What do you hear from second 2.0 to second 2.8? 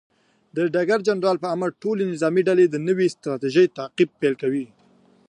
نظامي ډلې د